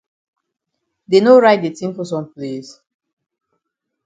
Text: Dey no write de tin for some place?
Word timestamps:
Dey 1.09 1.21
no 1.23 1.33
write 1.41 1.61
de 1.65 1.71
tin 1.77 1.91
for 1.95 2.05
some 2.11 2.27
place? 2.35 2.71